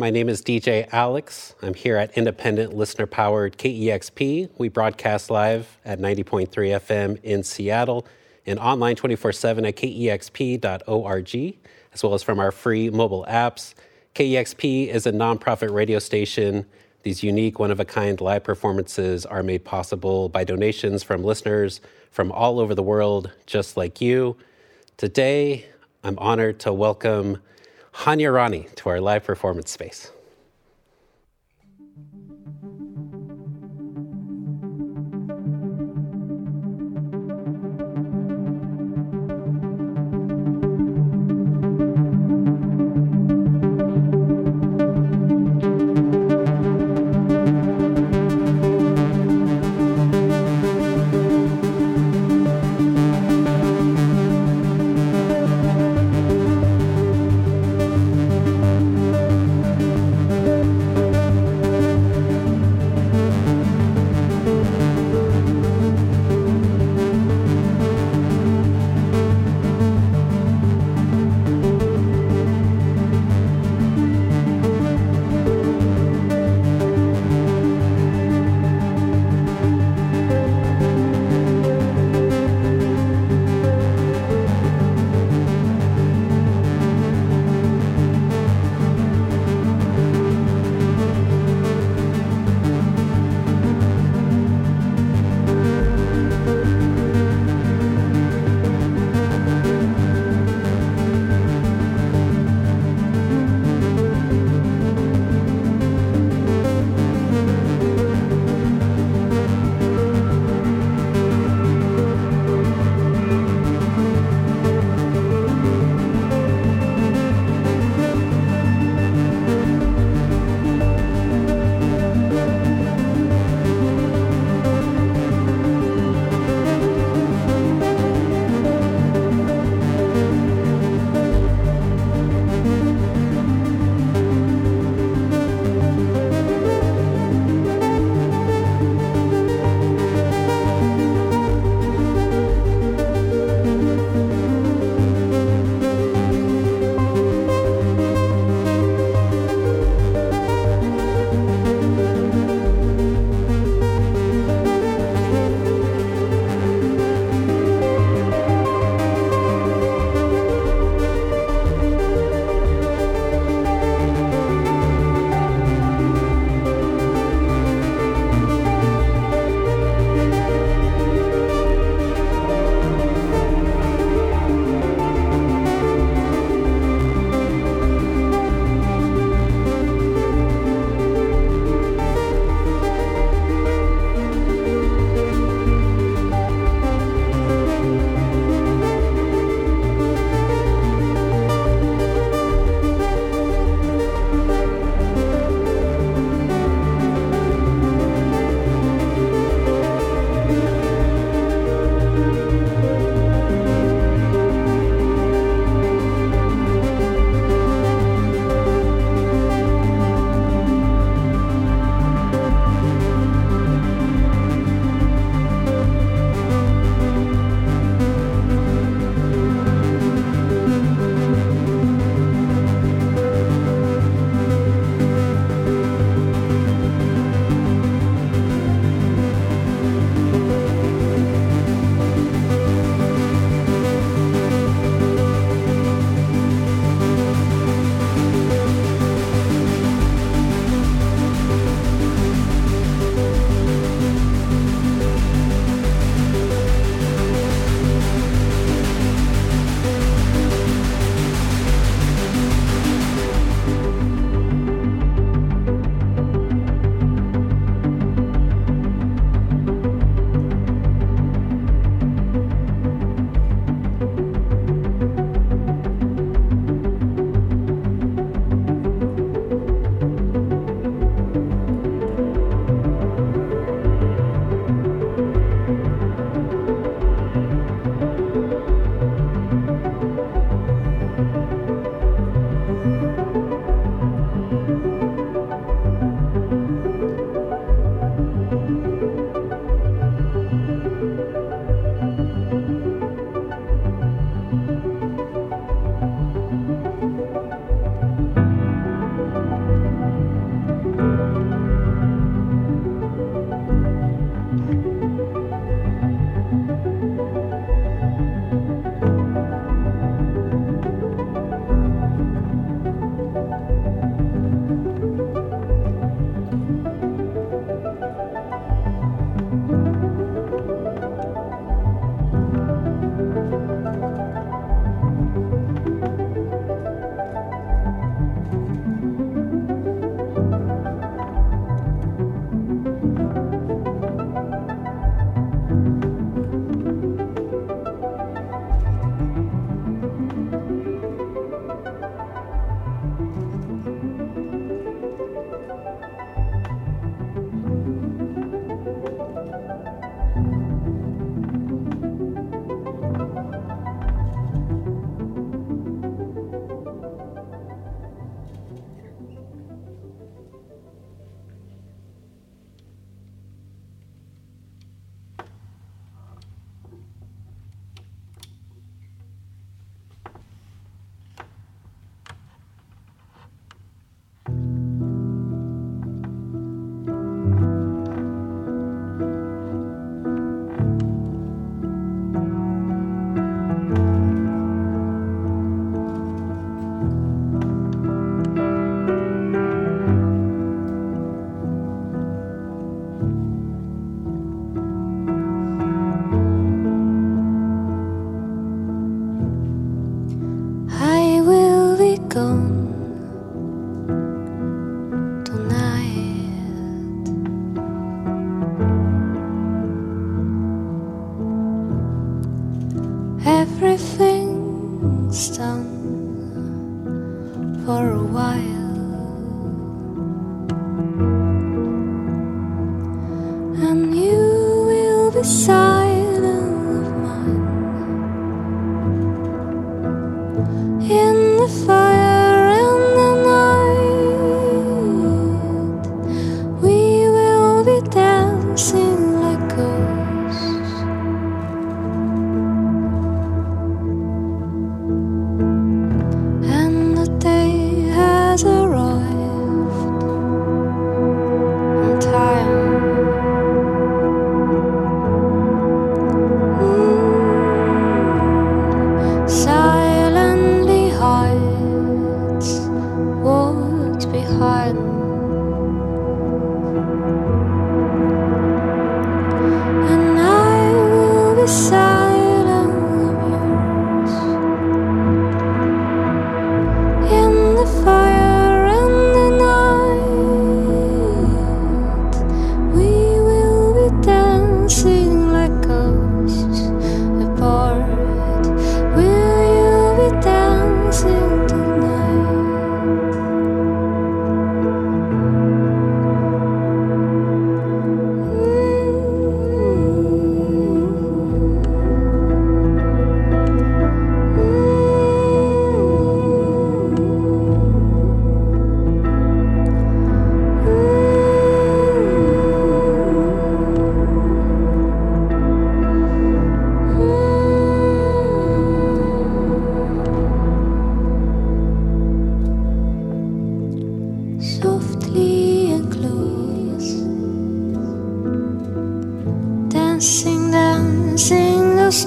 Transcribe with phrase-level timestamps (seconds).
[0.00, 1.56] My name is DJ Alex.
[1.60, 4.48] I'm here at independent listener powered KEXP.
[4.56, 8.06] We broadcast live at 90.3 FM in Seattle
[8.46, 11.58] and online 24 7 at kexp.org,
[11.92, 13.74] as well as from our free mobile apps.
[14.14, 16.64] KEXP is a nonprofit radio station.
[17.02, 21.80] These unique, one of a kind live performances are made possible by donations from listeners
[22.12, 24.36] from all over the world, just like you.
[24.96, 25.66] Today,
[26.04, 27.38] I'm honored to welcome
[27.98, 30.12] Hania Rani to our live performance space.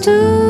[0.02, 0.41] to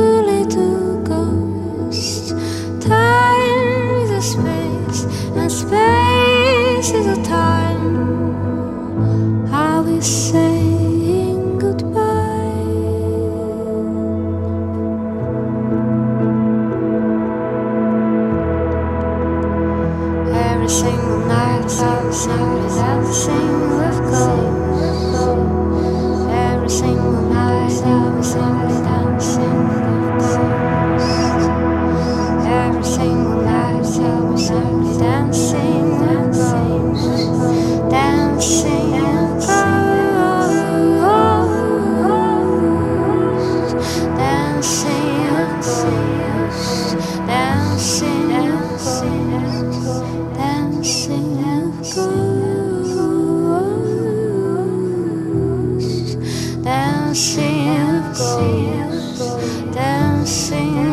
[57.13, 58.13] dancing,
[59.73, 60.90] dancing.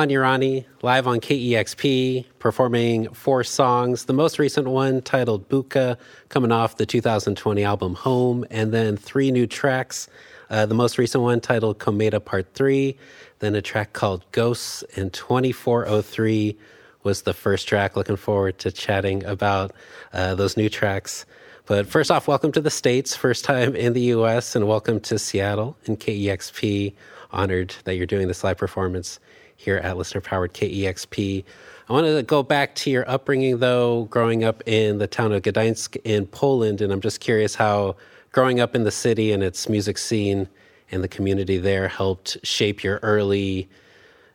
[0.00, 4.06] Hania Rani live on KEXP, performing four songs.
[4.06, 5.98] The most recent one titled Buka,
[6.30, 10.08] coming off the 2020 album Home, and then three new tracks.
[10.48, 12.96] Uh, the most recent one titled Komeda Part 3,
[13.40, 16.56] then a track called Ghosts, and 2403
[17.02, 17.94] was the first track.
[17.94, 19.72] Looking forward to chatting about
[20.14, 21.26] uh, those new tracks.
[21.66, 25.18] But first off, welcome to the States, first time in the US, and welcome to
[25.18, 26.94] Seattle and KEXP.
[27.32, 29.20] Honored that you're doing this live performance
[29.60, 31.44] here at listener powered KEXP.
[31.88, 35.42] I wanted to go back to your upbringing, though, growing up in the town of
[35.42, 36.80] Gdańsk in Poland.
[36.80, 37.96] And I'm just curious how
[38.32, 40.48] growing up in the city and its music scene
[40.90, 43.68] and the community there helped shape your early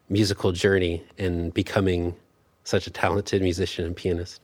[0.10, 2.16] musical journey in becoming
[2.64, 4.42] such a talented musician and pianist.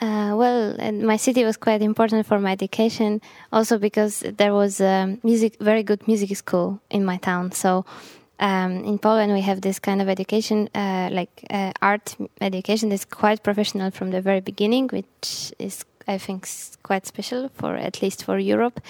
[0.00, 3.20] Uh, well, my city was quite important for my education,
[3.52, 7.52] also because there was a music, very good music school in my town.
[7.52, 7.84] So
[8.40, 13.04] um, in Poland, we have this kind of education, uh, like uh, art education, that's
[13.04, 16.48] quite professional from the very beginning, which is, I think,
[16.82, 18.80] quite special for at least for Europe.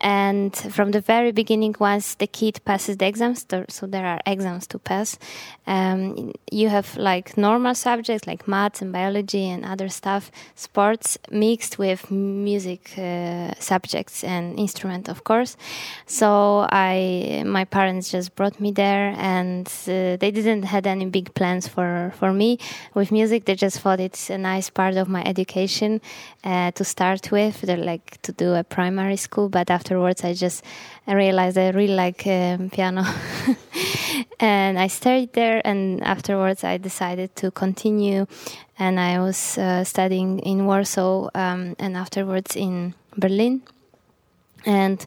[0.00, 4.66] And from the very beginning, once the kid passes the exams, so there are exams
[4.68, 5.18] to pass,
[5.66, 11.78] um, you have like normal subjects like maths and biology and other stuff, sports mixed
[11.78, 15.56] with music uh, subjects and instrument, of course.
[16.06, 21.32] So I, my parents just brought me there, and uh, they didn't had any big
[21.34, 22.58] plans for for me
[22.94, 23.44] with music.
[23.44, 26.00] They just thought it's a nice part of my education
[26.44, 27.62] uh, to start with.
[27.62, 30.64] They're like to do a primary school, but after afterwards, I just
[31.06, 33.04] realized I really like um, piano,
[34.40, 35.62] and I studied there.
[35.64, 38.26] And afterwards, I decided to continue,
[38.80, 43.62] and I was uh, studying in Warsaw, um, and afterwards in Berlin.
[44.64, 45.06] And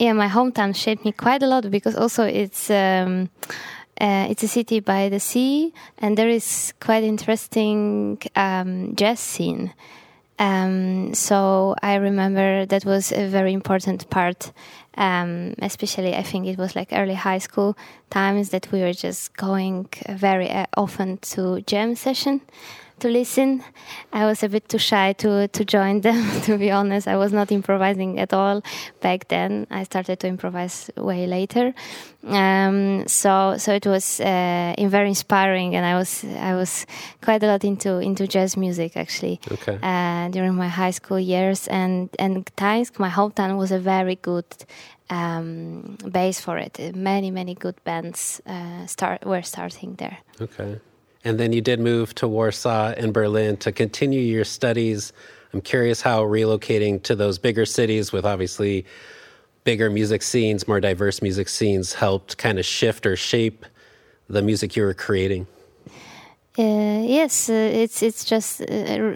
[0.00, 2.70] yeah, my hometown shaped me quite a lot because also it's.
[2.70, 3.30] Um,
[3.98, 9.72] uh, it's a city by the sea, and there is quite interesting um, jazz scene
[10.38, 14.52] Um, so I remember that was a very important part.
[14.98, 17.76] Um, especially, I think it was like early high school
[18.10, 22.40] times that we were just going very uh, often to jam session
[23.00, 23.62] to listen.
[24.12, 26.40] I was a bit too shy to to join them.
[26.46, 28.62] to be honest, I was not improvising at all
[29.00, 29.66] back then.
[29.70, 31.74] I started to improvise way later.
[32.26, 36.86] Um, so so it was uh, very inspiring, and I was I was
[37.22, 39.78] quite a lot into into jazz music actually Okay.
[39.82, 44.46] uh, during my high school years, and and Gdańsk, my hometown, was a very good
[45.10, 46.96] um, base for it.
[46.96, 50.18] Many many good bands uh, start were starting there.
[50.40, 50.80] Okay.
[51.26, 55.12] And then you did move to Warsaw and Berlin to continue your studies.
[55.52, 58.86] I'm curious how relocating to those bigger cities with obviously
[59.64, 63.66] bigger music scenes, more diverse music scenes, helped kind of shift or shape
[64.28, 65.48] the music you were creating.
[66.58, 69.14] Uh, yes, uh, it's it's just uh,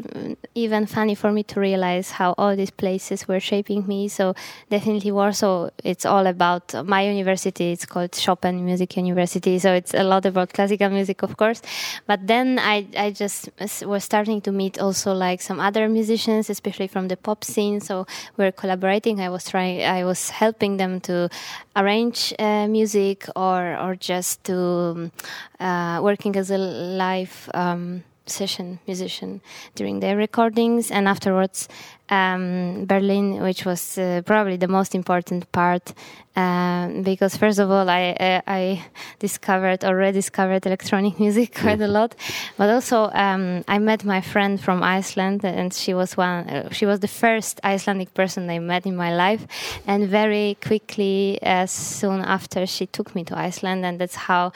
[0.54, 4.08] even funny for me to realize how all these places were shaping me.
[4.08, 4.34] So
[4.68, 5.70] definitely Warsaw.
[5.82, 7.72] It's all about my university.
[7.72, 9.58] It's called Chopin Music University.
[9.58, 11.62] So it's a lot about classical music, of course.
[12.06, 13.48] But then I I just
[13.86, 17.80] was starting to meet also like some other musicians, especially from the pop scene.
[17.80, 19.18] So we're collaborating.
[19.18, 19.82] I was trying.
[19.82, 21.30] I was helping them to
[21.76, 25.12] arrange uh, music or or just to um,
[25.60, 29.40] uh, working as a live um, session musician
[29.74, 30.90] during their recordings.
[30.90, 31.68] And afterwards
[32.10, 35.94] um, Berlin, which was uh, probably the most important part
[36.36, 38.84] uh, because first of all I, uh, I
[39.18, 42.14] discovered or rediscovered electronic music quite a lot,
[42.56, 46.86] but also um, I met my friend from Iceland and she was one uh, she
[46.86, 49.46] was the first Icelandic person I met in my life,
[49.86, 54.52] and very quickly as soon after she took me to Iceland and that's how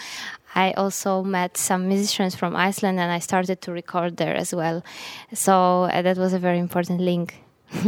[0.54, 4.82] I also met some musicians from Iceland and I started to record there as well.
[5.32, 7.34] So uh, that was a very important link.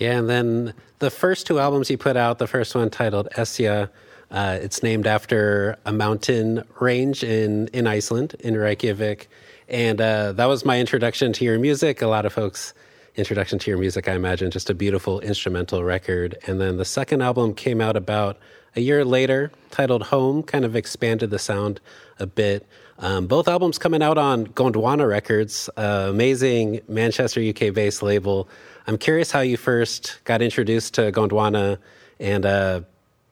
[0.00, 3.88] Yeah, and then the first two albums you put out, the first one titled Esja,
[4.30, 9.28] uh, it's named after a mountain range in, in Iceland, in Reykjavik.
[9.68, 12.02] And uh, that was my introduction to your music.
[12.02, 12.74] A lot of folks'
[13.14, 16.36] introduction to your music, I imagine, just a beautiful instrumental record.
[16.46, 18.38] And then the second album came out about
[18.76, 21.80] a year later, titled Home, kind of expanded the sound
[22.18, 22.66] a bit.
[22.98, 28.48] Um, both albums coming out on Gondwana Records, uh, amazing Manchester, UK based label.
[28.86, 31.78] I'm curious how you first got introduced to Gondwana
[32.20, 32.80] and uh,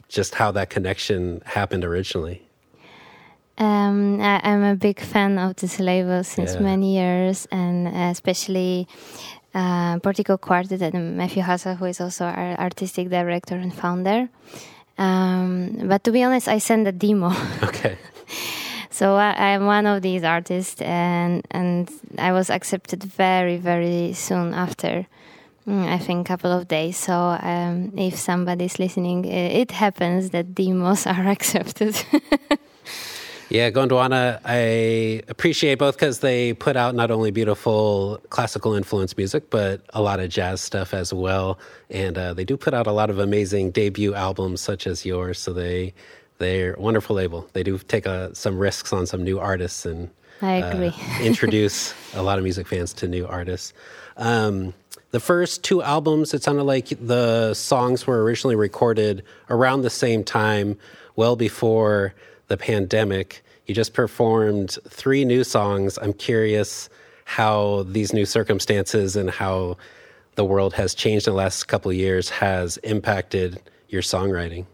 [0.09, 2.43] just how that connection happened originally.
[3.57, 6.61] Um, I, I'm a big fan of this label since Yeah.
[6.61, 8.89] many years, and especially
[9.55, 14.29] uh, Portico Quartet and Matthew Halsall, who is also our artistic director and founder.
[14.97, 17.33] Um, but to be honest, I sent a demo.
[17.63, 17.99] Okay.
[18.91, 24.55] So I, I'm one of these artists, and and I was accepted very very soon
[24.55, 25.09] after.
[25.67, 26.97] Mm, I think a couple of days.
[26.97, 31.97] So um, if somebody's listening, it happens that demos are accepted.
[33.51, 39.51] Yeah, Gondwana, I appreciate both because they put out not only beautiful classical influence music,
[39.51, 41.59] but a lot of jazz stuff as well.
[41.91, 45.39] And uh, they do put out a lot of amazing debut albums, such as yours.
[45.39, 45.95] So they
[46.39, 47.49] they're a wonderful label.
[47.53, 50.11] They do take uh, some risks on some new artists and
[50.43, 53.73] I uh, introduce a lot of music fans to new artists.
[54.17, 54.75] Um,
[55.11, 60.25] the first two albums, it sounded like the songs were originally recorded around the same
[60.25, 60.77] time,
[61.15, 62.15] well before
[62.49, 63.43] the pandemic.
[63.67, 65.99] You just performed three new songs.
[66.01, 66.89] I'm curious
[67.25, 69.77] how these new circumstances and how
[70.35, 74.67] the world has changed in the last couple of years has impacted your songwriting.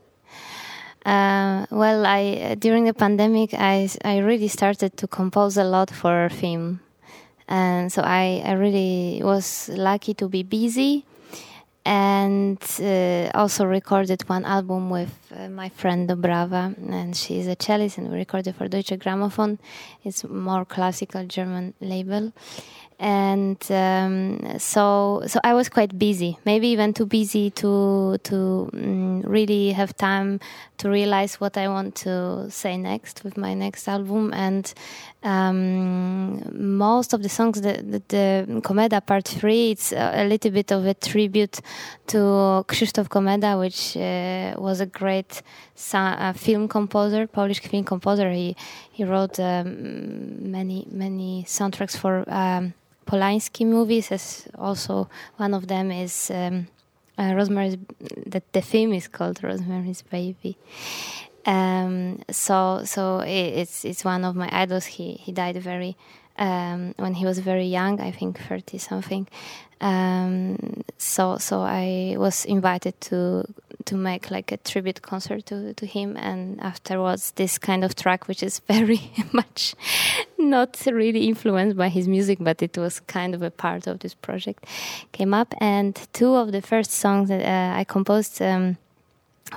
[1.04, 6.28] Uh, well, I during the pandemic, I I really started to compose a lot for
[6.28, 6.80] film,
[7.48, 11.06] and so I I really was lucky to be busy,
[11.84, 17.98] and uh, also recorded one album with uh, my friend Dobrawa, and she's a cellist,
[17.98, 19.58] and we recorded for Deutsche Grammophon.
[20.04, 22.32] It's more classical German label,
[23.00, 29.22] and um, so so I was quite busy, maybe even too busy to to mm,
[29.26, 30.38] really have time
[30.76, 34.34] to realize what I want to say next with my next album.
[34.34, 34.72] And
[35.22, 40.70] um, most of the songs, the, the, the Komeda Part Three, it's a, little bit
[40.70, 41.58] of a tribute
[42.08, 45.40] to Krzysztof Komeda, which uh, was a great
[45.94, 48.30] uh, film composer, Polish film composer.
[48.30, 48.54] He
[48.92, 52.24] he wrote um, many many soundtracks for.
[53.06, 56.68] Polanski movies, as also one of them is um,
[57.18, 57.76] uh, Rosemary's.
[58.26, 60.56] That the film is called Rosemary's Baby.
[61.46, 64.86] Um, so so it's it's one of my idols.
[64.86, 65.96] He he died very
[66.40, 69.28] um, when he was very young, I think 30 something.
[69.80, 73.44] Um, so so I was invited to
[73.86, 78.28] to make like a tribute concert to, to him and afterwards this kind of track
[78.28, 79.00] which is very
[79.32, 79.74] much
[80.36, 84.12] not really influenced by his music but it was kind of a part of this
[84.12, 84.66] project
[85.12, 88.76] came up and two of the first songs that uh, I composed um,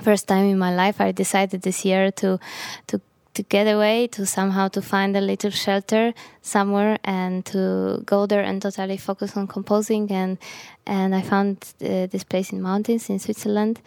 [0.02, 2.40] first time in my life I decided this year to
[2.86, 3.00] to
[3.34, 8.42] to get away to somehow to find a little shelter somewhere and to go there
[8.42, 10.10] and totally focus on composing.
[10.10, 10.38] And
[10.86, 13.80] and I found uh, this place in mountains in Switzerland.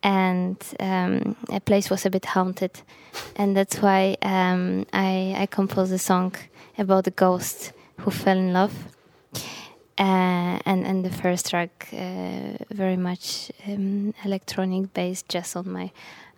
[0.00, 2.80] And um, a place was a bit haunted.
[3.34, 6.36] And that's why um, I, I composed a song
[6.76, 8.72] about a ghost who fell in love.
[9.98, 15.90] Uh, and and the first track uh, very much um, electronic based just on my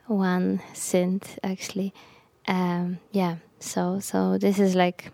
[0.06, 1.92] one synth actually
[2.48, 5.10] um, yeah so so this is like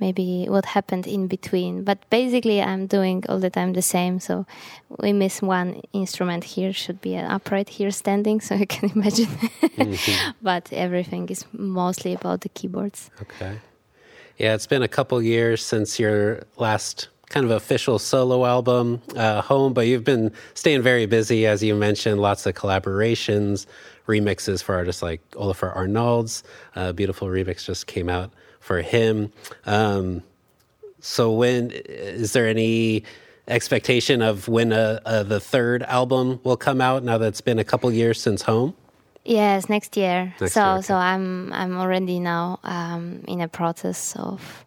[0.00, 4.20] maybe what happened in between but basically i'm doing all the time the same.
[4.20, 4.46] So
[4.98, 9.26] we miss one instrument here should be an upright here standing so you can imagine.
[9.26, 10.30] Mm-hmm.
[10.42, 13.10] but everything is mostly about the keyboards.
[13.22, 13.58] Okay.
[14.38, 19.40] Yeah it's been a couple years since your last kind of official solo album uh,
[19.40, 23.66] home but you've been staying very busy as you mentioned lots of collaborations
[24.10, 26.42] remixes for artists like Olafur Arnalds.
[26.74, 28.30] A beautiful remix just came out
[28.60, 29.32] for him.
[29.66, 30.22] Um,
[31.00, 33.04] so, when is there any
[33.48, 37.02] expectation of when uh, uh, the third album will come out?
[37.02, 38.74] Now that it's been a couple years since Home.
[39.24, 40.34] Yes, next year.
[40.40, 40.82] Next so, year, okay.
[40.82, 44.64] so I'm I'm already now um, in a process of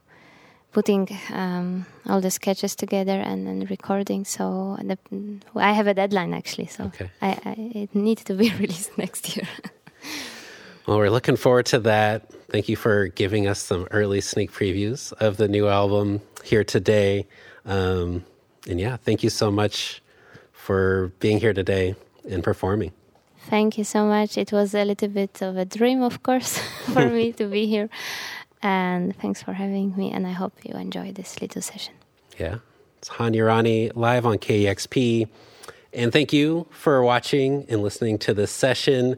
[0.73, 4.25] putting um, all the sketches together and then recording.
[4.25, 4.97] So the,
[5.55, 6.67] I have a deadline actually.
[6.67, 7.09] So okay.
[7.21, 9.47] I, I, it needs to be released next year.
[10.85, 12.29] well, we're looking forward to that.
[12.49, 17.27] Thank you for giving us some early sneak previews of the new album here today.
[17.65, 18.25] Um,
[18.67, 20.01] and yeah, thank you so much
[20.51, 21.95] for being here today
[22.29, 22.91] and performing.
[23.49, 24.37] Thank you so much.
[24.37, 26.57] It was a little bit of a dream, of course,
[26.93, 27.89] for me to be here.
[28.63, 30.11] And thanks for having me.
[30.11, 31.93] And I hope you enjoy this little session.
[32.39, 32.59] Yeah.
[32.97, 35.27] It's Hania Rani live on KEXP.
[35.91, 39.17] And thank you for watching and listening to this session.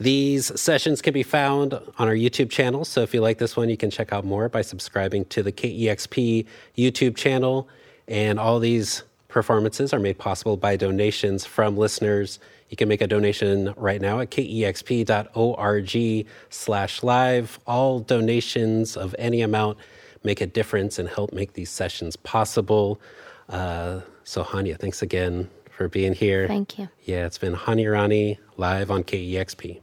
[0.00, 2.84] These sessions can be found on our YouTube channel.
[2.84, 5.52] So if you like this one, you can check out more by subscribing to the
[5.52, 7.68] KEXP YouTube channel.
[8.08, 13.06] And all these performances are made possible by donations from listeners you can make a
[13.06, 17.60] donation right now at kexp.org slash live.
[17.66, 19.78] All donations of any amount
[20.24, 23.00] make a difference and help make these sessions possible.
[23.48, 26.48] Uh, so, Hania, thanks again for being here.
[26.48, 26.88] Thank you.
[27.04, 29.80] Yeah, it's been Hania Rani live on KEXP.